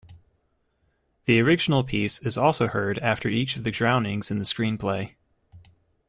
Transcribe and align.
The 1.25 1.39
original 1.39 1.83
piece 1.83 2.17
is 2.17 2.35
also 2.35 2.65
heard 2.65 2.97
after 2.97 3.29
each 3.29 3.55
of 3.55 3.63
the 3.63 3.69
drownings 3.69 4.31
in 4.31 4.39
the 4.39 4.45
screenplay. 4.45 5.13